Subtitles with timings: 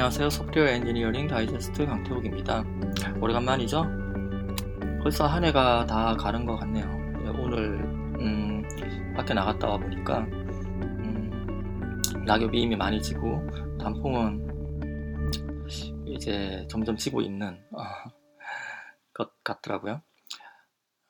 [0.00, 0.30] 안녕하세요.
[0.30, 2.64] 소프트웨어 엔지니어링 다이제스트 강태욱입니다.
[3.20, 3.84] 오래간만이죠?
[5.02, 6.86] 벌써 한 해가 다 가는 것 같네요.
[7.22, 7.74] 예, 오늘
[8.18, 8.62] 음,
[9.14, 13.46] 밖에 나갔다 와 보니까 음, 낙엽이 이미 많이 지고
[13.78, 15.68] 단풍은
[16.06, 17.82] 이제 점점 지고 있는 어,
[19.12, 20.00] 것 같더라고요.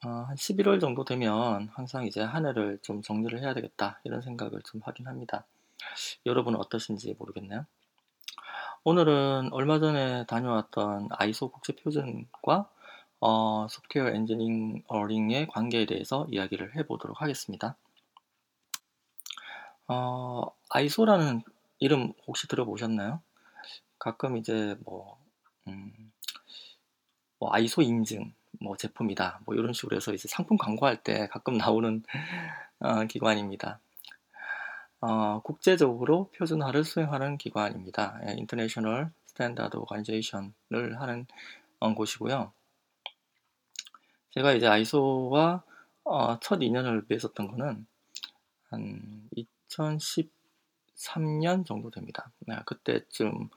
[0.05, 4.63] 어, 한 11월 정도 되면 항상 이제 한 해를 좀 정리를 해야 되겠다 이런 생각을
[4.65, 5.47] 좀 하긴 합니다.
[6.27, 7.67] 여러분은 어떠신지 모르겠네요.
[8.83, 12.71] 오늘은 얼마 전에 다녀왔던 아이소 국제 표준과
[13.21, 17.77] 어, 소프트웨어 엔지니어링의 관계에 대해서 이야기를 해보도록 하겠습니다.
[19.87, 21.43] 어, 아이소라는
[21.79, 23.21] 이름 혹시 들어보셨나요?
[23.99, 25.19] 가끔 이제 뭐,
[25.69, 26.11] 음,
[27.39, 32.03] 뭐 아이소 인증 뭐 제품이다 뭐 이런 식으로 해서 이제 상품 광고할 때 가끔 나오는
[32.81, 33.79] 어, 기관입니다.
[35.01, 38.21] 어, 국제적으로 표준화를 수행하는 기관입니다.
[38.25, 41.27] 예, International Standard Organization을 하는
[41.79, 42.53] 어, 곳이고요.
[44.33, 45.63] 제가 이제 아이소와
[46.05, 47.87] 어, 첫 인연을 맺었던 거는
[48.69, 49.29] 한
[50.99, 52.31] 2013년 정도 됩니다.
[52.41, 53.49] 네, 그때쯤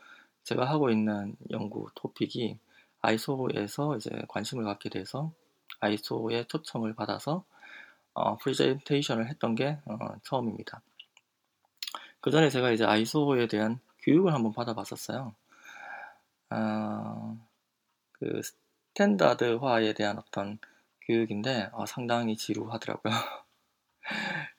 [0.43, 2.57] 제가 하고 있는 연구 토픽이
[3.01, 5.33] 아이소에서 이제 관심을 갖게 돼서
[5.81, 7.43] 아이소의 초청을 받아서
[8.13, 10.81] 어, 프리젠테이션을 했던 게 어, 처음입니다.
[12.23, 15.35] 그 전에 제가 이제 ISO에 대한 교육을 한번 받아봤었어요.
[16.51, 17.37] 어,
[18.13, 18.41] 그
[18.93, 20.57] standard화에 대한 어떤
[21.01, 23.11] 교육인데 어, 상당히 지루하더라고요.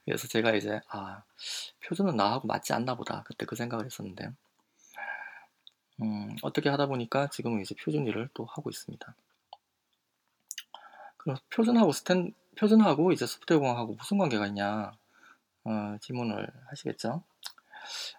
[0.05, 1.23] 그래서 제가 이제 아
[1.87, 4.31] 표준은 나하고 맞지 않나 보다 그때 그 생각을 했었는데
[6.03, 9.15] 음, 어떻게 하다 보니까 지금은 이제 표준 일을 또 하고 있습니다.
[11.17, 14.93] 그럼 표준하고 stan- 표준하고 이제 소프트웨어 공학하고 무슨 관계가 있냐
[15.65, 17.23] 어, 질문을 하시겠죠?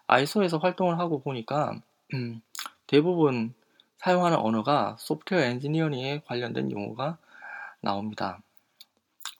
[0.06, 1.80] ISO에서 활동을 하고 보니까
[2.14, 2.40] 음,
[2.86, 3.54] 대부분
[3.98, 7.18] 사용하는 언어가 software engineering에 관련된 용어가
[7.80, 8.40] 나옵니다.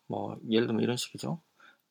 [0.06, 1.38] 뭐 예를 들면 이런 식이죠.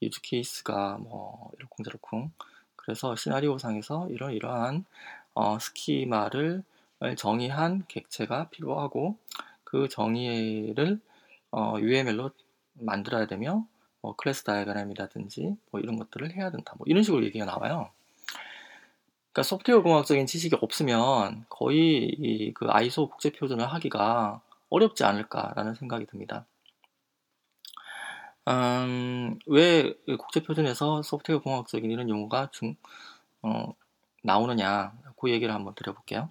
[0.02, 2.32] use case가 뭐 이러쿵저러쿵
[2.76, 4.86] 그래서 시나리오상에서 이런 이러한
[5.34, 6.64] 어, schema를
[7.18, 9.18] 정의한 객체가 필요하고
[9.64, 11.00] 그 정의를
[11.52, 12.32] 어, UML로
[12.74, 13.66] 만들어야 되며
[14.06, 16.76] 뭐 클래스 다이어그램이라든지 뭐 이런 것들을 해야 된다.
[16.78, 17.90] 뭐 이런 식으로 얘기가 나와요.
[19.32, 26.46] 그러니까 소프트웨어 공학적인 지식이 없으면 거의 그 아이소 국제 표준을 하기가 어렵지 않을까라는 생각이 듭니다.
[28.48, 32.76] 음, 왜 국제 표준에서 소프트웨어 공학적인 이런 용어가 중,
[33.42, 33.74] 어,
[34.22, 36.30] 나오느냐 그 얘기를 한번 드려볼게요.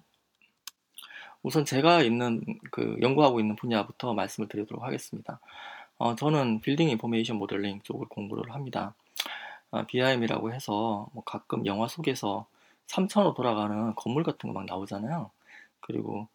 [1.43, 5.41] 우선 제가 있는 그 연구하고 있는 분야부터 말씀을 드리도록 하겠습니다.
[5.97, 8.93] 어, 저는 빌딩 인포메이션 모델링 쪽을 공부를 합니다.
[9.71, 12.47] 어, BIM이라고 해서 뭐 가끔 영화 속에서
[12.87, 15.31] 3차로 돌아가는 건물 같은 거 막 나오잖아요.
[15.81, 16.27] 그리고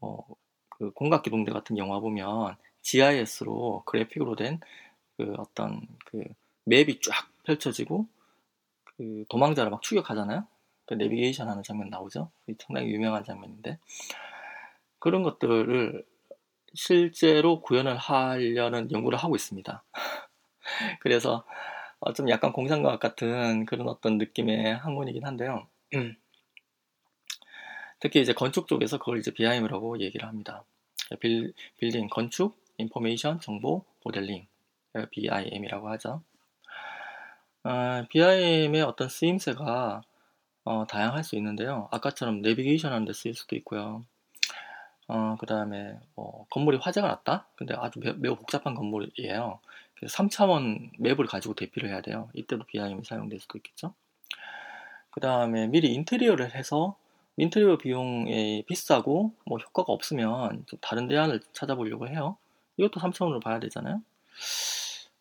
[0.00, 0.18] 어,
[0.70, 4.60] 그 공각기동대 같은 영화 보면 GIS로 그래픽으로 된
[5.18, 6.22] 그 어떤 그
[6.66, 8.06] 맵이 쫙 펼쳐지고
[8.84, 10.46] 그 도망자를 막 추격하잖아요.
[10.86, 12.30] 그 내비게이션 하는 장면 나오죠.
[12.58, 13.78] 상당히 유명한 장면인데
[14.98, 16.04] 그런 것들을
[16.76, 19.82] 실제로 구현을 하려는 연구를 하고 있습니다.
[21.00, 21.44] 그래서
[22.00, 25.66] 어, 좀 약간 공상과학 같은 그런 어떤 느낌의 학문이긴 한데요.
[25.94, 26.16] 음.
[27.98, 30.64] 특히 이제 건축 쪽에서 그걸 이제 BIM이라고 얘기를 합니다.
[31.20, 34.46] 빌, 빌딩, 건축, 인포메이션, 정보, 모델링,
[35.10, 36.22] BIM이라고 하죠.
[37.64, 40.02] 어, BIM의 어떤 쓰임새가
[40.64, 41.88] 어, 다양할 수 있는데요.
[41.90, 44.04] 아까처럼 내비게이션 하는 데 쓰일 수도 있고요.
[45.08, 47.46] 어, 그 다음에 뭐 건물이 화재가 났다?
[47.56, 49.60] 근데 아주 매, 매우 복잡한 건물이에요.
[49.94, 52.28] 그래서 3차원 맵을 가지고 대피를 해야 돼요.
[52.34, 53.94] 이때도 BIM이 사용될 수도 있겠죠.
[55.10, 56.96] 그 다음에 미리 인테리어를 해서
[57.38, 62.36] 인테리어 비용이 비싸고 뭐 효과가 없으면 좀 다른 대안을 찾아보려고 해요.
[62.76, 64.02] 이것도 3차원으로 봐야 되잖아요.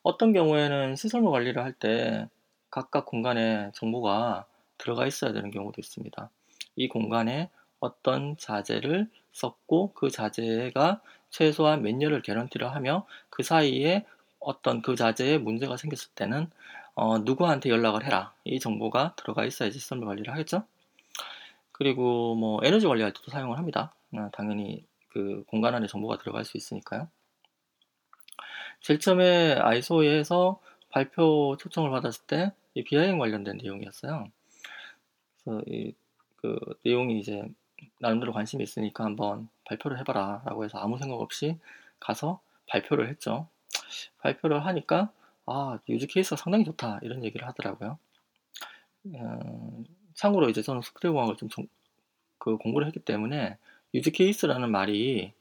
[0.04, 2.28] 어떤 경우에는 시설물 관리를 할 때
[2.70, 4.46] 각각 공간에 정보가
[4.78, 6.30] 들어가 있어야 되는 경우도 있습니다.
[6.76, 7.50] 이 공간에
[7.80, 14.06] 어떤 자재를 썼고 그 자재가 최소한 몇 년을 개런티를 하며 그 사이에
[14.40, 16.50] 어떤 그 자재에 문제가 생겼을 때는
[16.94, 18.34] 어, 누구한테 연락을 해라.
[18.46, 20.64] 이 정보가 들어가 있어야지 시설 관리를 하겠죠.
[21.74, 23.94] 그리고 뭐 에너지 관리할 때도 사용을 합니다.
[24.14, 27.10] 어, 당연히 그 공간 안에 정보가 들어갈 수 있으니까요.
[28.80, 32.54] 제일 처음에 아이소에서 발표 초청을 받았을 때
[32.86, 34.28] 비하행 관련된 내용이었어요.
[35.44, 35.94] 그래서 이,
[36.38, 37.44] 그 내용이 이제
[38.00, 41.58] 나름대로 관심이 있으니까 한번 발표를 해봐라 라고 해서 아무 생각 없이
[42.00, 43.48] 가서 발표를 했죠.
[44.20, 45.12] 발표를 하니까
[45.46, 47.00] 아, 유즈 케이스가 상당히 좋다.
[47.04, 47.98] 이런 얘기를 하더라고요.
[49.14, 49.84] 어,
[50.16, 51.68] 참고로 이제 저는 소프트웨어 공학을 좀, 좀,
[52.38, 53.58] 그 공부를 했기 때문에
[53.94, 55.34] 유즈 케이스라는 말이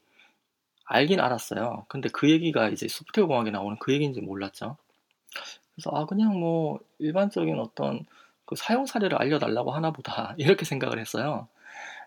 [0.85, 1.87] 알긴 알았어요.
[1.89, 4.77] 근데 그 얘기가 이제 소프트웨어 공학에 나오는 그 얘기인지 몰랐죠.
[5.75, 8.05] 그래서 아 그냥 뭐 일반적인 어떤
[8.45, 11.49] 그 사용 사례를 알려달라고 하나 보다 이렇게 생각을 했어요.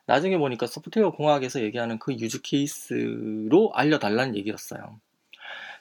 [0.08, 5.00] 나중에 보니까 소프트웨어 공학에서 얘기하는 그 유즈 케이스로 알려달라는 얘기였어요.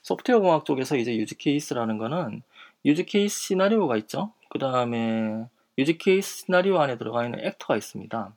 [0.02, 2.43] 소프트웨어 공학 쪽에서 이제 유즈 케이스라는 거는
[2.84, 4.32] use case 시나리오가 있죠.
[4.50, 5.46] 그 다음에
[5.78, 8.34] use case 시나리오 안에 들어가 있는 actor가 있습니다.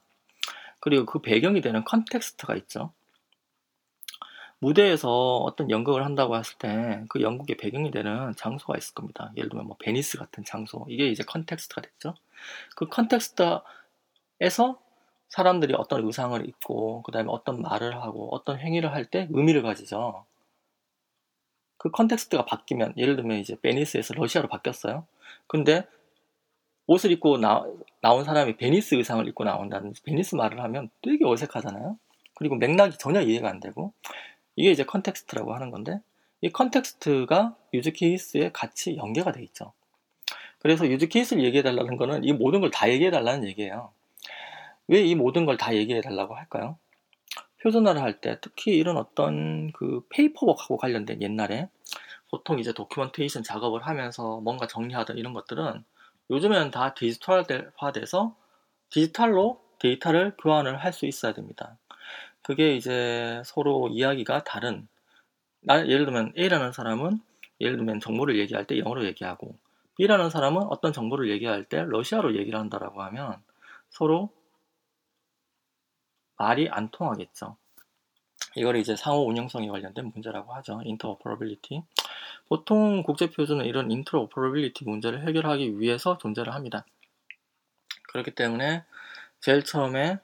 [0.80, 2.94] 그리고 그 배경이 되는 context가 있죠.
[4.59, 9.31] 무대에서 어떤 연극을 한다고 했을 때 그 연극의 배경이 되는 장소가 있을 겁니다.
[9.38, 10.86] 예를 들면 뭐 베니스 같은 장소.
[10.89, 12.13] 이게 이제 context가 됐죠.
[12.75, 13.63] 그 context에서
[15.29, 20.25] 사람들이 어떤 의상을 입고 그 다음에 어떤 말을 하고 어떤 행위를 할 때 의미를 가지죠.
[21.77, 25.05] 그 context가 바뀌면 예를 들면 이제 베니스에서 러시아로 바뀌었어요.
[25.47, 25.85] 근데
[26.87, 27.65] 옷을 입고 나,
[28.01, 31.97] 나온 사람이 베니스 의상을 입고 나온다든지 베니스 말을 하면 되게 어색하잖아요.
[32.35, 33.93] 그리고 맥락이 전혀 이해가 안 되고
[34.55, 36.01] 이게 이제 context라고 하는 건데
[36.41, 39.73] 이 context가 use case에 같이 연계가 돼 있죠.
[40.59, 43.91] 그래서 use case를 얘기해 달라는 거는 이 모든 걸 다 얘기해 달라는 얘기예요.
[44.89, 46.77] 왜 이 모든 걸 다 얘기해 달라고 할까요?
[47.62, 51.69] 표준화를 할 때 특히 이런 어떤 그 paperwork하고 관련된 옛날에
[52.31, 55.83] 보통 이제 documentation 작업을 하면서 뭔가 정리하던 이런 것들은
[56.31, 58.36] 요즘에는 다 디지털화돼서
[58.91, 61.77] 디지털로 데이터를 교환을 할 수 있어야 됩니다.
[62.44, 64.88] 그게 이제 서로 이야기가 다른
[65.62, 67.19] 나, 예를 들면 A라는 사람은
[67.62, 69.57] 예를 들면 정보를 얘기할 때 영어로 얘기하고
[69.97, 73.36] B라는 사람은 어떤 정보를 얘기할 때 러시아로 얘기를 한다라고 하면
[73.89, 74.31] 서로
[76.39, 77.57] 말이 안 통하겠죠.
[78.56, 80.81] 이걸 이제 상호 운영성에 관련된 문제라고 하죠.
[80.83, 81.83] 인터오퍼러빌리티.
[82.47, 86.86] 보통 국제표준은 이런 인터오퍼러빌리티 문제를 해결하기 위해서 존재를 합니다.
[88.07, 88.83] 그렇기 때문에
[89.41, 90.19] 제일 처음에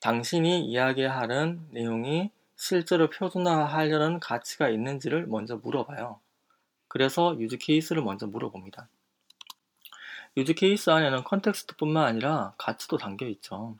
[0.00, 6.20] 당신이 이야기하는 내용이 실제로 표준화하려는 가치가 있는지를 먼저 물어봐요.
[6.88, 8.88] 그래서 유즈 케이스를 먼저 물어봅니다.
[10.36, 13.76] 유즈 케이스 안에는 컨텍스트뿐만 아니라 가치도 담겨 있죠.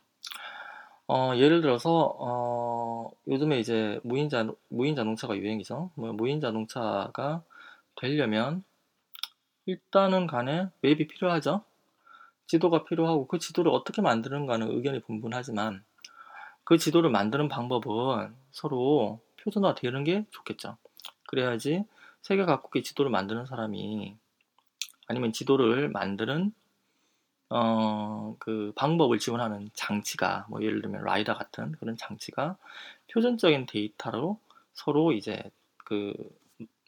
[1.07, 5.91] 어, 예를 들어서 어, 요즘에 이제 무인 자 무인 자동차가 유행이죠.
[5.95, 7.43] 뭐, 무인 자동차가
[7.97, 8.65] 되려면
[9.67, 11.63] 일단은 간에 맵이 필요하죠.
[12.47, 15.83] 지도가 필요하고 그 지도를 어떻게 만드는가는 의견이 분분하지만
[16.65, 20.77] 그 지도를 만드는 방법은 서로 표준화되는 게 좋겠죠.
[21.27, 21.85] 그래야지
[22.23, 24.17] 세계 각국의 지도를 만드는 사람이
[25.07, 26.53] 아니면 지도를 만드는
[27.57, 32.57] 어, 그 방법을 지원하는 장치가 뭐 예를 들면 라이다 같은 그런 장치가
[33.13, 34.41] 표준적인 데이터로
[34.73, 35.41] 서로 이제
[35.85, 36.13] 그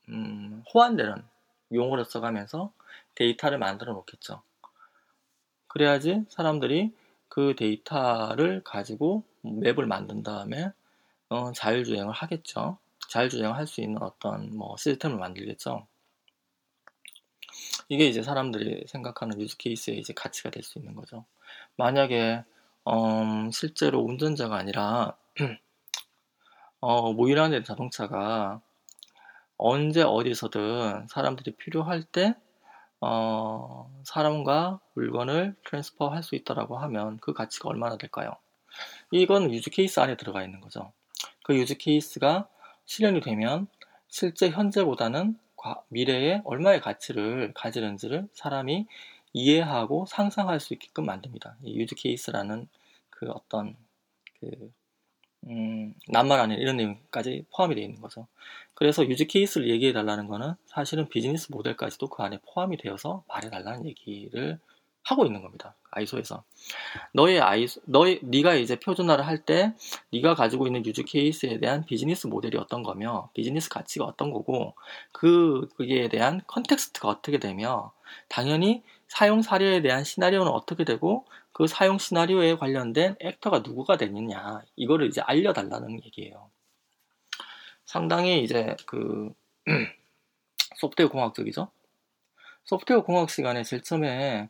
[0.09, 1.23] 음, 호환되는
[1.73, 2.73] 용어를 써가면서
[3.15, 4.43] 데이터를 만들어 놓겠죠.
[5.69, 6.93] 그래야지 사람들이
[7.29, 10.73] 그 데이터를 가지고 맵을 만든 다음에
[11.29, 12.79] 어, 자율주행을 하겠죠.
[13.09, 15.87] 자율주행을 할 수 있는 어떤 뭐 시스템을 만들겠죠.
[17.89, 21.25] 이게 이제 사람들이 생각하는 use case의 이제 가치가 될 수 있는 거죠.
[21.77, 22.45] 만약에
[22.89, 25.17] 음, 실제로 운전자가 아니라
[26.81, 28.61] 어, 모이라는 자동차가
[29.57, 32.35] 언제 어디서든 사람들이 필요할 때
[33.01, 38.33] 어, 사람과 물건을 transfer 할 수 있다라고 하면 그 가치가 얼마나 될까요?
[39.11, 40.93] 이건 use case 안에 들어가 있는 거죠.
[41.45, 42.49] 그 use case가
[42.87, 43.69] 실현이 되면
[44.09, 45.39] 실제 현재보다는
[45.89, 48.87] 미래에 얼마의 가치를 가지는지를 사람이
[49.33, 51.57] 이해하고 상상할 수 있게끔 만듭니다.
[51.63, 52.69] 이 use case라는
[53.11, 53.77] 그 어떤
[54.41, 54.73] 그
[55.49, 58.27] 음, 낱말 안에 이런 내용까지 포함이 되어 있는 거죠.
[58.75, 63.87] 그래서 use case를 얘기해 달라는 거는 사실은 비즈니스 모델까지도 그 안에 포함이 되어서 말해 달라는
[63.87, 64.59] 얘기를
[65.07, 65.77] 하고 있는 겁니다.
[65.93, 66.43] ISO에서.
[67.13, 69.73] 너의 ISO, 너의, 네가 이제 표준화를 할 때,
[70.13, 74.75] 네가 가지고 있는 use case에 대한 비즈니스 모델이 어떤 거며, 비즈니스 가치가 어떤 거고,
[75.13, 77.93] 그, 그에 대한 context가 어떻게 되며,
[78.29, 85.07] 당연히 사용 사례에 대한 시나리오는 어떻게 되고, 그 사용 시나리오에 관련된 actor가 누구가 되느냐, 이거를
[85.07, 86.51] 이제 알려달라는 얘기예요.
[87.85, 89.33] 상당히 이제 그,
[90.79, 91.69] 소프트웨어 공학적이죠?
[92.65, 94.49] 소프트웨어 공학 시간에 제일 처음에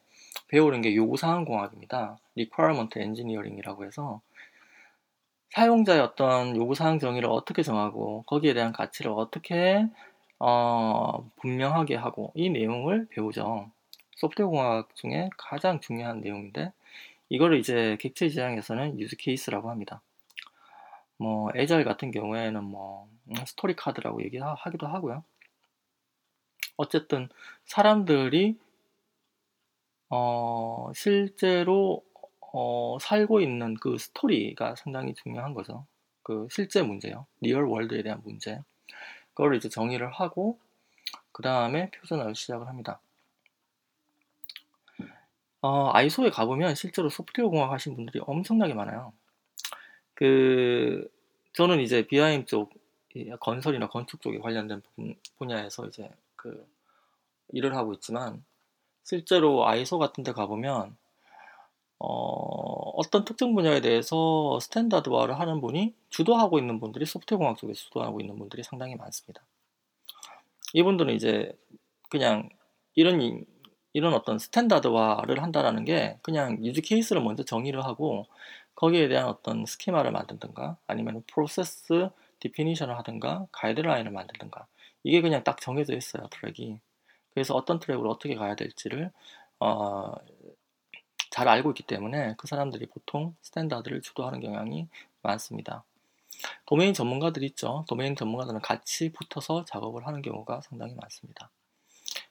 [0.49, 2.19] 배우는 게 요구사항 공학입니다.
[2.37, 4.21] Requirement Engineering이라고 해서
[5.51, 9.87] 사용자의 어떤 요구사항 정의를 어떻게 정하고 거기에 대한 가치를 어떻게
[10.39, 13.71] 어, 분명하게 하고 이 내용을 배우죠.
[14.17, 16.73] 소프트웨어 공학 중에 가장 중요한 내용인데
[17.29, 20.01] 이거를 이제 객체 지향에서는 유즈 케이스라고 합니다.
[21.17, 23.09] 뭐 에자일 같은 경우에는 뭐
[23.47, 25.25] story card라고 얘기하기도 하고요.
[26.77, 27.29] 어쨌든
[27.65, 28.59] 사람들이
[30.09, 32.05] 어, 실제로
[32.53, 35.87] 어, 살고 있는 그 스토리가 상당히 중요한 거죠.
[36.23, 37.27] 그 실제 문제요.
[37.41, 38.61] real world에 대한 문제.
[39.35, 40.59] 그걸 이제 정의를 하고
[41.33, 43.01] 그 다음에 표준화를 시작을 합니다.
[45.61, 49.13] 어, ISO에 가보면 실제로 소프트웨어 공학 하신 분들이 엄청나게 많아요.
[50.15, 51.11] 그
[51.53, 52.73] 저는 이제 BIM 쪽
[53.41, 54.83] 건설이나 건축 쪽에 관련된
[55.39, 56.67] 분야에서 이제 그
[57.53, 58.45] 일을 하고 있지만
[59.07, 60.97] 실제로 ISO 같은 데 가보면
[62.01, 68.21] 어, 떤 특정 분야에 대해서 standard화를 하는 분이 주도하고 있는 분들이 소프트웨어 공학 쪽에서 주도하고
[68.21, 69.43] 있는 분들이 상당히 많습니다.
[70.75, 71.57] 이분들은 이제
[72.11, 72.49] 그냥
[72.97, 73.45] 이런
[73.93, 78.27] 이런 어떤 standard화를 한다라는 게 그냥 use case를 먼저 정의를 하고
[78.75, 84.67] 거기에 대한 어떤 스키마를 만들든가 아니면 process definition을 하든가 가이드라인을 만들든가
[85.05, 86.81] 이게 그냥 딱 정해져 있어요 트랙이
[87.37, 89.13] 그래서 어떤 트랙으로 어떻게 가야 될지를
[89.61, 90.11] 어,
[91.29, 94.89] 잘 알고 있기 때문에 그 사람들이 보통 standard를 주도하는 경향이
[95.21, 95.85] 많습니다.
[96.65, 97.85] 도메인 전문가들 있죠.
[97.89, 101.51] 도메인 전문가들은 같이 붙어서 작업을 하는 경우가 상당히 많습니다.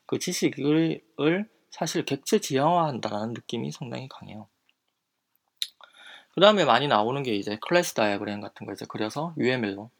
[0.07, 4.47] 그 지식을 사실 객체 지향화한다는 느낌이 상당히 강해요.
[6.31, 9.91] 그 다음에 많이 나오는 게 이제 class diagram 같은 거 이제 그려서 UML로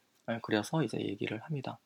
[0.42, 1.78] 그려서 이제 얘기를 합니다.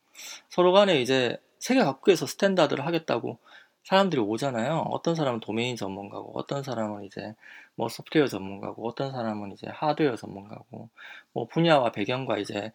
[0.49, 3.39] 서로 간에 이제 세계 각국에서 standard를 하겠다고
[3.85, 4.87] 사람들이 오잖아요.
[4.91, 7.35] 어떤 사람은 도메인 전문가고, 어떤 사람은 이제
[7.77, 10.91] 뭐 소프트웨어 전문가고, 어떤 사람은 이제 하드웨어 전문가고,
[11.33, 12.73] 뭐 분야와 배경과 이제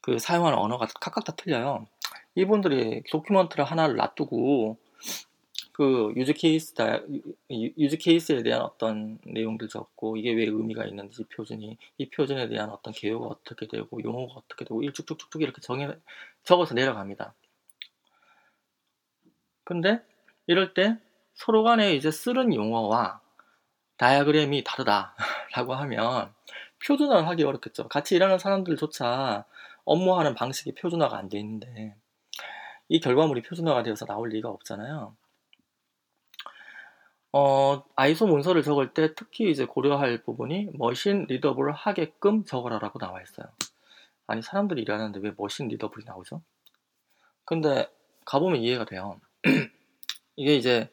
[0.00, 1.86] 그 사용하는 언어가 각각 다 틀려요.
[2.34, 4.76] 이분들이 document를 하나를 놔두고
[5.72, 7.00] 그 use case 다
[7.50, 12.92] 유즈 케이스에 대한 어떤 내용들 적고 이게 왜 의미가 있는지 표준이 이 표준에 대한 어떤
[12.92, 15.88] 개요가 어떻게 되고 용어가 어떻게 되고 일쭉쭉쭉쭉 이렇게 정해
[16.44, 17.34] 적어서 내려갑니다.
[19.68, 20.00] 근데
[20.46, 20.96] 이럴 때
[21.34, 23.20] 서로 간에 이제 쓰는 용어와
[23.98, 26.32] 다이아그램이 다르다라고 하면
[26.86, 27.86] 표준화를 하기 어렵겠죠.
[27.88, 29.44] 같이 일하는 사람들조차
[29.84, 31.94] 업무하는 방식이 표준화가 안 돼 있는데
[32.88, 35.14] 이 결과물이 표준화가 되어서 나올 리가 없잖아요.
[37.32, 43.46] 어, 아이소 문서를 적을 때 특히 이제 고려할 부분이 머신 리더블 하게끔 적어라라고 나와 있어요.
[44.26, 46.40] 아니 사람들이 일하는데 왜 머신 리더블이 나오죠?
[47.44, 47.86] 근데
[48.24, 49.20] 가보면 이해가 돼요.
[50.36, 50.88] 이게 이제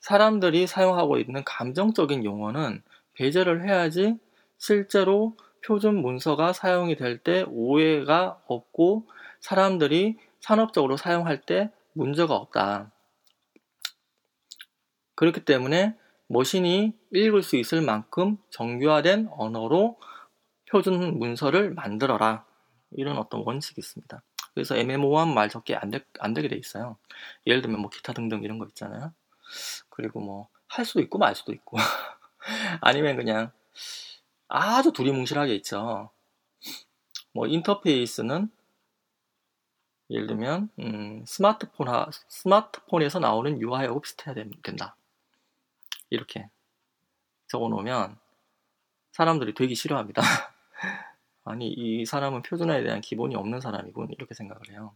[0.00, 2.82] 사람들이 사용하고 있는 감정적인 용어는
[3.14, 4.18] 배제를 해야지
[4.58, 9.08] 실제로 표준 문서가 사용이 될 때 오해가 없고
[9.40, 12.90] 사람들이 산업적으로 사용할 때 문제가 없다.
[15.14, 15.96] 그렇기 때문에
[16.28, 19.98] 머신이 읽을 수 있을 만큼 정교화된 언어로
[20.68, 22.44] 표준 문서를 만들어라.
[22.92, 24.22] 이런 어떤 원칙이 있습니다.
[24.54, 26.96] 그래서 애매모호한 말 적게 안, 되, 안 되게 돼 있어요.
[27.46, 29.12] 예를 들면 뭐 기타 등등 이런 거 있잖아요.
[29.90, 31.76] 그리고 뭐 할 수도 있고 말 수도 있고
[32.80, 33.52] 아니면 그냥
[34.48, 36.10] 아주 두리뭉실하게 있죠.
[37.32, 38.50] 뭐 인터페이스는
[40.10, 44.96] 예를 들면 음, 스마트폰 하, 스마트폰에서 나오는 UI하고 비슷해야 된다.
[46.10, 46.48] 이렇게
[47.48, 48.18] 적어 놓으면
[49.12, 50.22] 사람들이 되게 싫어합니다.
[51.44, 54.94] 아니 이 사람은 표준화에 대한 기본이 없는 사람이군 이렇게 생각을 해요.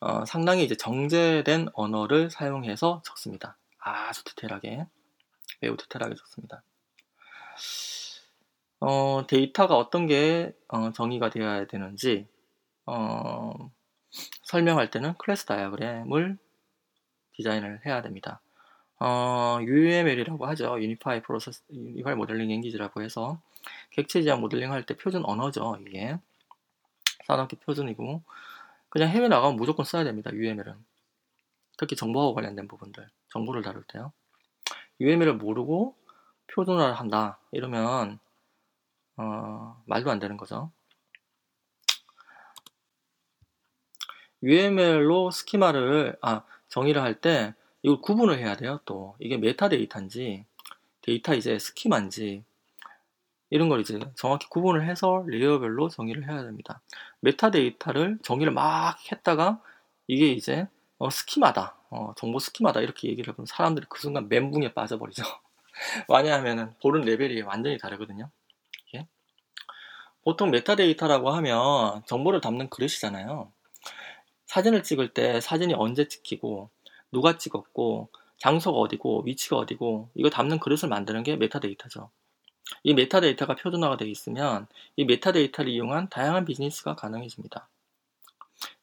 [0.00, 3.56] 어, 상당히 이제 정제된 언어를 사용해서 적습니다.
[3.78, 4.86] 아주 디테일하게
[5.60, 6.62] 매우 디테일하게 적습니다.
[8.80, 12.28] 어, 데이터가 어떤 게 어, 정의가 되어야 되는지
[12.86, 13.70] 어,
[14.42, 16.38] 설명할 때는 class diagram을
[17.32, 18.40] 디자인을 해야 됩니다.
[19.00, 20.80] 어, UML이라고 하죠.
[20.80, 23.40] Unified Process, Unified Modeling Language라고 해서
[23.90, 25.78] 객체 지향 모델링 할 때 표준 언어죠.
[25.86, 26.18] 이게
[27.26, 28.22] 산업계 표준이고
[28.88, 30.30] 그냥 해외 나가면 무조건 써야 됩니다.
[30.32, 30.74] UML은
[31.78, 34.12] 특히 정보하고 관련된 부분들 정보를 다룰 때요.
[35.00, 35.96] UML을 모르고
[36.48, 38.18] 표준화를 한다 이러면
[39.16, 40.70] 어, 말도 안 되는 거죠.
[44.42, 48.80] UML로 스키마를 아 정의를 할 때 이걸 구분을 해야 돼요.
[48.84, 50.44] 또 이게 메타 데이터인지
[51.02, 52.44] 데이터 이제 스키마인지
[53.50, 56.80] 이런 걸 이제 정확히 구분을 해서 layer별로 정의를 해야 됩니다.
[57.20, 59.60] 메타데이터를 정의를 막 했다가
[60.06, 65.22] 이게 이제 어, 스키마다, 어, 정보 스키마다 이렇게 얘기를 하면 사람들이 그 순간 멘붕에 빠져버리죠.
[66.08, 68.30] 왜냐하면 보는 레벨이 완전히 다르거든요.
[68.88, 69.06] 이게.
[70.24, 73.52] 보통 메타데이터라고 하면 정보를 담는 그릇이잖아요.
[74.46, 76.70] 사진을 찍을 때 사진이 언제 찍히고
[77.12, 82.10] 누가 찍었고 장소가 어디고 위치가 어디고 이거 담는 그릇을 만드는 게 메타데이터죠.
[82.82, 87.68] 이 메타데이터가 표준화가 되어 있으면 이 메타데이터를 이용한 다양한 비즈니스가 가능해집니다.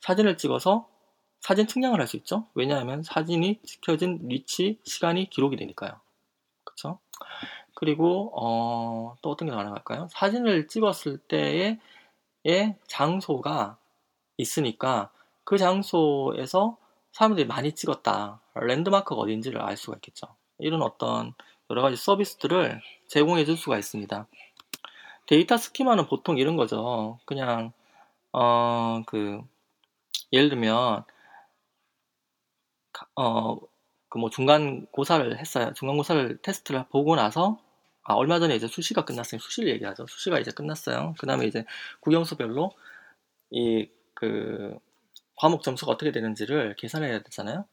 [0.01, 0.87] 사진을 찍어서
[1.41, 2.47] 사진 측량을 할 수 있죠.
[2.55, 5.99] 왜냐하면 사진이 찍혀진 위치, 시간이 기록이 되니까요.
[6.63, 6.99] 그렇죠?
[7.75, 10.07] 그리고 어, 또 어떤 게 가능할까요?
[10.09, 11.79] 사진을 찍었을 때의
[12.87, 13.77] 장소가
[14.37, 15.11] 있으니까
[15.43, 16.77] 그 장소에서
[17.11, 18.39] 사람들이 많이 찍었다.
[18.55, 20.27] 랜드마크가 어딘지를 알 수가 있겠죠.
[20.59, 21.33] 이런 어떤
[21.69, 24.27] 여러 가지 서비스들을 제공해 줄 수가 있습니다.
[25.27, 27.19] 데이터 스키마는 보통 이런 거죠.
[27.25, 27.71] 그냥,
[28.33, 29.41] 어, 그,
[30.33, 31.03] 예를 들면,
[33.15, 33.57] 어,
[34.09, 35.73] 그 뭐 중간 고사를 했어요.
[35.75, 37.59] 중간 고사를 테스트를 보고 나서,
[38.03, 39.39] 아, 얼마 전에 이제 수시가 끝났어요.
[39.41, 40.07] 수시를 얘기하죠.
[40.07, 41.15] 수시가 이제 끝났어요.
[41.19, 41.65] 그 다음에 이제
[42.01, 42.71] 국영수별로
[43.51, 44.77] 이, 그,
[45.37, 47.65] 과목 점수가 어떻게 되는지를 계산해야 되잖아요.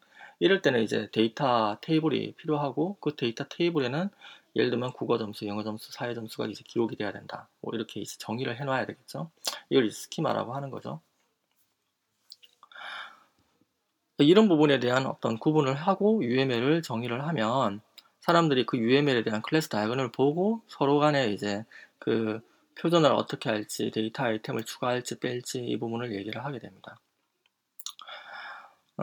[0.43, 4.09] 이럴 때는 이제 데이터 테이블이 필요하고 그 데이터 테이블에는
[4.57, 7.47] 예를 들면 국어 점수, 영어 점수, 사회 점수가 이제 기록이 돼야 된다.
[7.61, 9.31] 뭐 이렇게 이제 정의를 해놔야 되겠죠.
[9.71, 11.01] 이걸 스키마라고 하는 거죠.
[14.19, 17.81] 이런 부분에 대한 어떤 구분을 하고 UML을 정의를 하면
[18.19, 21.65] 사람들이 그 UML에 대한 클래스 다이어그램을 보고 서로 간에 이제
[22.01, 22.41] 그
[22.81, 26.99] 표준을 어떻게 할지 데이터 아이템을 추가할지 뺄지 이 부분을 얘기를 하게 됩니다.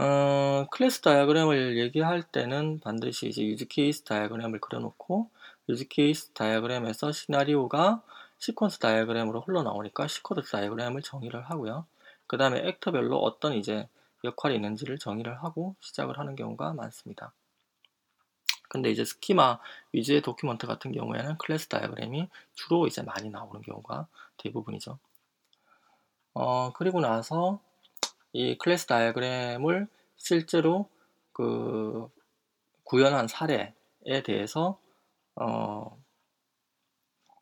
[0.02, 5.30] 어, 클래스 다이어그램을 얘기할 때는 반드시 이제 use case 다이어그램을 그려놓고
[5.68, 8.02] use case 다이어그램에서 시나리오가
[8.40, 11.86] 시퀀스 다이어그램으로 흘러나오니까 시퀀스 다이어그램을 정의를 하고요.
[12.28, 13.90] 그 다음에 actor별로 어떤 이제
[14.24, 17.34] 역할이 있는지를 정의를 하고 시작을 하는 경우가 많습니다.
[18.70, 19.60] 근데 이제 스키마
[19.92, 24.98] 위주의 document 같은 경우에는 클래스 다이어그램이 주로 이제 많이 나오는 경우가 대부분이죠.
[26.36, 27.60] 어, 그리고 나서
[28.34, 30.88] 이 클래스 다이어그램을 실제로
[31.34, 32.10] 그
[32.84, 33.74] 구현한 사례에
[34.24, 34.78] 대해서
[35.36, 35.98] 어,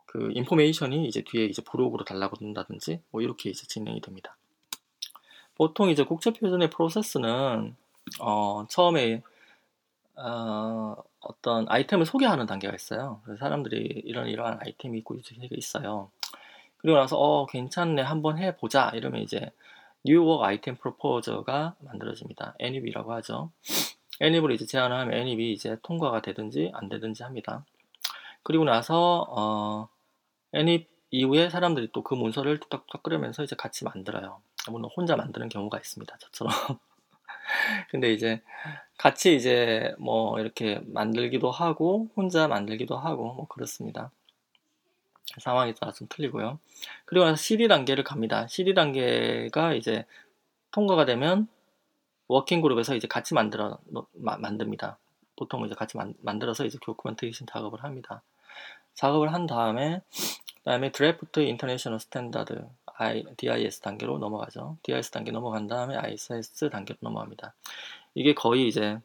[0.06, 4.38] 그 인포메이션이 이제 뒤에 이제 부록으로 달라고 든다든지 뭐 이렇게 이제 진행이 됩니다.
[5.56, 7.76] 보통 이제 국제 표준의 프로세스는
[8.20, 9.22] 어, 처음에
[10.16, 13.22] 어, 어떤 아이템을 소개하는 단계가 있어요.
[13.40, 16.10] 사람들이 이런 이러한 아이템이 있고 이렇게 있어요.
[16.78, 19.52] 그리고 나서 어 괜찮네 한번 해보자 이러면 이제
[20.08, 22.56] new work item proposal이 만들어집니다.
[22.60, 23.52] NWIP이라고 하죠.
[24.22, 27.66] NWIP을 이제 제안을 하면 NWIP이 이제 통과가 되든지 안 되든지 합니다.
[28.42, 29.90] 그리고 나서 어,
[30.54, 34.42] NWIP 이후에 사람들이 또 그 문서를 뚝딱뚝딱 끓으면서 이제 같이 만들어요.
[34.70, 36.18] 물론 혼자 만드는 경우가 있습니다.
[36.20, 36.54] 저처럼.
[37.92, 38.42] 근데 이제
[38.98, 44.12] 같이 이제 뭐 이렇게 만들기도 하고 혼자 만들기도 하고 뭐 그렇습니다.
[45.40, 46.60] 상황에 따라 좀 틀리고요.
[47.06, 48.48] 그리고 나서 CD 단계를 갑니다.
[48.48, 50.06] CD 단계가 이제
[50.72, 51.48] 통과가 되면
[52.28, 53.80] working group에서 이제 같이 만들어
[54.14, 54.98] 마, 만듭니다.
[55.36, 58.24] 보통 이제 같이 만, 만들어서 이제 documentation 작업을 합니다.
[58.96, 60.02] 작업을 한 다음에
[60.60, 62.68] 그다음에 Draft International Standard
[63.38, 64.78] DIS 단계로 넘어가죠.
[64.84, 67.54] DIS 단계 넘어간 다음에 IS 단계로 넘어갑니다.
[68.16, 69.00] 이게 거의 이제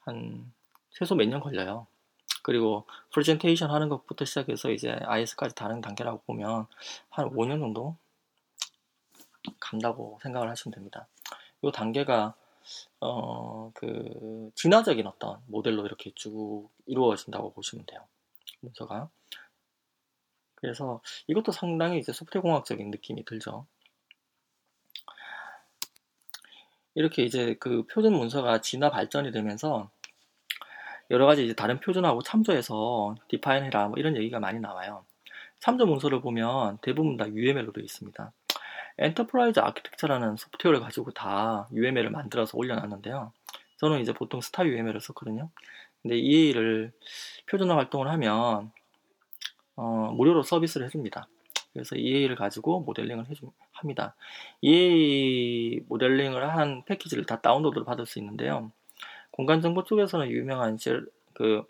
[0.00, 0.52] 한
[0.90, 1.86] 최소 몇 년 걸려요.
[2.46, 6.68] 그리고 프레젠테이션 하는 것부터 시작해서 이제 IS까지 다른 단계라고 보면
[7.10, 7.96] 한 5년 정도
[9.58, 11.08] 간다고 생각을 하시면 됩니다.
[11.62, 12.36] 이 단계가
[13.00, 18.06] 어, 그 진화적인 어떤 모델로 이렇게 쭉 이루어진다고 보시면 돼요.
[18.60, 19.10] 문서가.
[20.54, 23.66] 그래서 이것도 상당히 이제 소프트웨어 공학적인 느낌이 들죠.
[26.94, 29.90] 이렇게 이제 그 표준 문서가 진화 발전이 되면서
[31.10, 35.04] 여러 가지 이제 다른 표준하고 참조해서 define 해라 뭐 이런 얘기가 많이 나와요.
[35.60, 38.32] 참조 문서를 보면 대부분 다 UML로 되어 있습니다.
[38.98, 43.32] Enterprise Architect라는 소프트웨어를 가지고 다 UML을 만들어서 올려놨는데요.
[43.78, 45.50] 저는 이제 보통 StarUML을 썼거든요.
[46.02, 46.92] 근데 EA를
[47.46, 48.72] 표준화 활동을 하면
[49.76, 51.28] 어, 무료로 서비스를 해줍니다.
[51.72, 54.14] 그래서 EA를 가지고 모델링을 해줍, 합니다.
[54.62, 58.72] EA 모델링을 한 패키지를 다 다운로드를 받을 수 있는데요.
[59.36, 60.78] 공간정보 쪽에서는 유명한
[61.34, 61.62] 그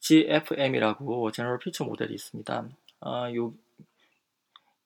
[0.00, 2.68] GFM이라고 General Feature Model이 있습니다.
[3.00, 3.54] 아, 요,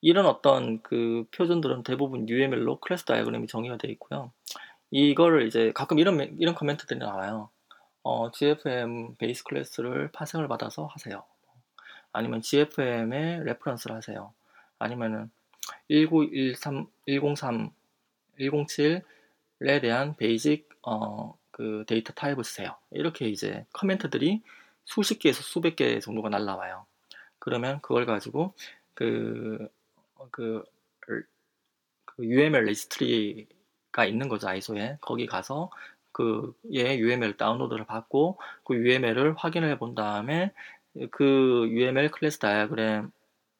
[0.00, 4.30] 이런 어떤 그 표준들은 대부분 UML로 클래스 다이어그램이 정의가 되어 있고요.
[4.92, 7.50] 이거를 이제 가끔 이런 이런 코멘트들이 나와요.
[8.04, 11.24] 어, GFM base class를 파생을 받아서 하세요.
[12.12, 14.32] 아니면 GFM에 reference를 하세요.
[14.78, 15.32] 아니면은
[15.88, 17.70] 1913, 103,
[18.36, 19.02] 107
[19.62, 22.76] 에 대한 basic 어, 그 data type을 쓰세요.
[22.90, 24.42] 이렇게 이제 코멘트들이
[24.84, 26.86] 수십 개에서 수백 개 정도가 날라와요.
[27.38, 28.54] 그러면 그걸 가지고
[28.94, 29.68] 그,
[30.30, 30.62] 그,
[31.00, 34.98] 그 UML registry가 있는 거죠, ISO에.
[35.00, 35.70] 거기 가서
[36.12, 40.52] 그의 UML 다운로드를 받고 그 UML을 확인을 해본 다음에
[41.10, 43.10] 그 UML 클래스 다이어그램,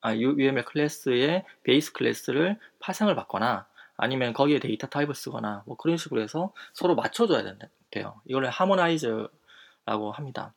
[0.00, 3.66] 아, UML 클래스의 base class를 파생을 받거나
[3.98, 8.22] 아니면 거기에 data type을 쓰거나 뭐 그런 식으로 해서 서로 맞춰줘야 된대요.
[8.24, 10.54] 이걸 harmonize라고 합니다.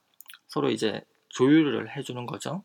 [0.48, 2.64] 서로 이제 조율을 해주는 거죠.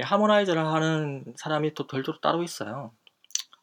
[0.00, 2.92] harmonize를 하는 사람이 또 별도로 따로 있어요.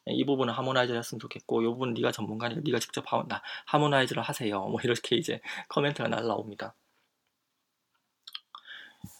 [0.07, 3.05] 이 부분은 harmonize 했으면 좋겠고, 이 부분은 네가 전문가니까 네가 직접
[3.65, 4.65] harmonize를 하세요.
[4.65, 6.73] 뭐 이렇게 이제 코멘트가 날라옵니다.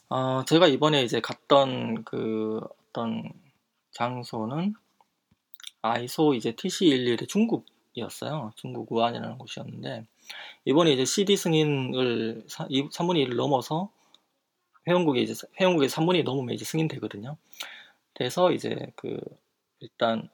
[0.09, 3.31] 어, 제가 이번에 이제 갔던 그 어떤
[3.91, 4.73] 장소는
[5.81, 8.51] 아이소 이제 TC11의 중국이었어요.
[8.55, 10.05] 중국 우한이라는 곳이었는데,
[10.65, 13.91] 이번에 이제 CD 승인을 3분의 1을 넘어서
[14.87, 17.37] 회원국에 이제 회원국에 3분의 1 넘으면 이제 승인되거든요.
[18.13, 19.17] 그래서 이제 그
[19.79, 20.29] 일단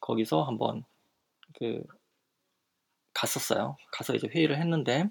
[0.00, 0.84] 거기서 한번
[1.58, 1.82] 그
[3.12, 3.76] 갔었어요.
[3.92, 5.08] 가서 이제 회의를 했는데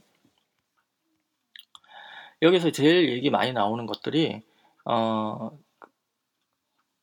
[2.41, 4.41] 여기서 제일 얘기 많이 나오는 것들이
[4.85, 5.57] 어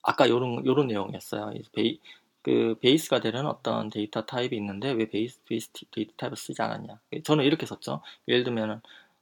[0.03, 1.53] 아까 요런 요런 내용이었어요.
[1.73, 2.01] 베이
[2.43, 7.01] 그 base가 되는 어떤 data type이 있는데 왜 base base data type을 쓰지 않았냐?
[7.25, 8.01] 저는 이렇게 썼죠.
[8.29, 8.81] 예를 들면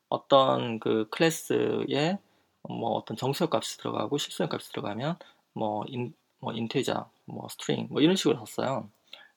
[0.08, 2.18] 어떤 그 클래스에
[2.62, 5.16] 뭐 어떤 정수형 값이 들어가고 실수형 값이 들어가면
[5.52, 8.88] 뭐, 인, 뭐 integer, 뭐 string 뭐 이런 식으로 썼어요.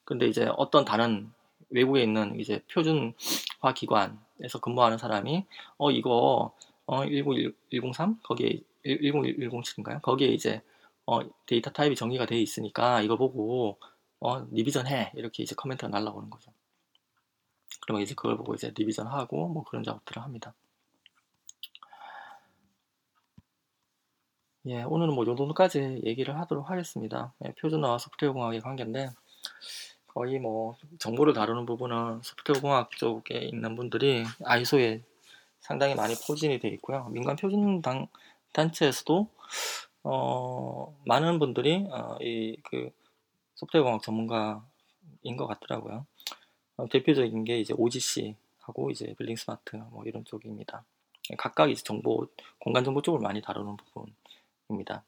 [0.04, 1.32] 근데 이제 어떤 다른
[1.70, 5.46] 외국에 있는 이제 표준화 기관에서 근무하는 사람이
[5.78, 6.54] 어 이거
[6.86, 10.02] 어 10103 거기에 10107인가요?
[10.02, 10.62] 거기에 이제
[11.06, 13.80] 어 data type이 정의가 되어 있으니까 이거 보고
[14.20, 16.52] 어 revision 해 이렇게 이제 코멘트가 날라오는 거죠.
[17.82, 20.54] 그러면 이제 그걸 보고 이제 revision 하고 뭐 그런 작업들을 합니다.
[24.68, 27.34] 예, 오늘은 뭐 요정도까지 얘기를 하도록 하겠습니다.
[27.44, 29.10] 예, 표준화와 소프트웨어 공학의 관계인데
[30.06, 35.02] 거의 뭐 정보를 다루는 부분은 소프트웨어 공학 쪽에 있는 분들이 아이소에
[35.62, 37.08] 상당히 많이 포진이 되어 있고요.
[37.10, 38.08] 민간 표준 단,
[38.54, 39.28] 단체에서도
[40.04, 42.92] 어, 많은 분들이 어, 이그
[43.56, 46.06] 소프트웨어 공학 전문가인 것 같더라고요.
[46.78, 50.84] 어, 대표적인 게 이제 OGC 하고 이제 빌딩 스마트 뭐 이런 쪽입니다.
[51.38, 52.28] 각각 이제 정보
[52.60, 54.14] 공간 정보 쪽을 많이 다루는 부분.
[54.70, 55.04] 입니다.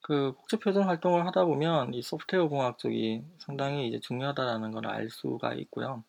[0.00, 5.08] 그 국제 표준 활동을 하다 보면 이 소프트웨어 공학 쪽이 상당히 이제 중요하다라는 걸 알
[5.10, 6.02] 수가 있고요.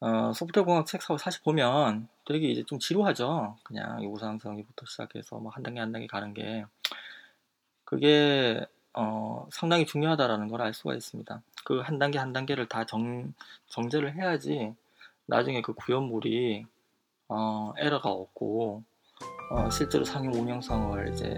[0.00, 3.56] 어, 소프트웨어 공학 책 사실 보면 되게 이제 좀 지루하죠.
[3.64, 6.64] 그냥 요구사항성부터 시작해서 뭐 한 단계 한 단계 가는 게
[7.84, 11.42] 그게 어, 상당히 중요하다라는 걸 알 수가 있습니다.
[11.64, 13.32] 그 한 단계 한 단계를 다 정,
[13.68, 14.74] 정제를 해야지
[15.26, 16.64] 나중에 그 구현물이
[17.28, 18.82] 어, 에러가 없고
[19.50, 21.28] 어, 실제로 상용 운영성을 이제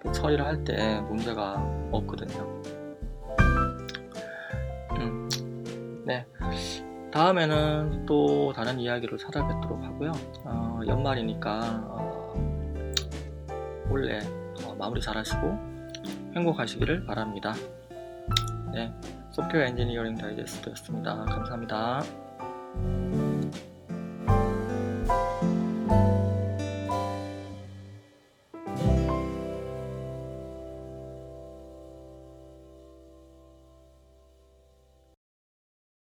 [0.00, 1.54] 그 처리를 할 때 문제가
[1.92, 2.57] 없거든요.
[7.10, 10.12] 다음에는 또 다른 이야기를 찾아뵙도록 하고요.
[10.44, 12.94] 어, 연말이니까 어,
[13.90, 14.20] 올해
[14.64, 15.58] 어, 마무리 잘 하시고
[16.34, 17.54] 행복하시기를 바랍니다.
[18.72, 18.92] 네.
[19.30, 21.24] 소프트웨어 엔지니어링 다이제스트였습니다.
[21.24, 22.02] 감사합니다.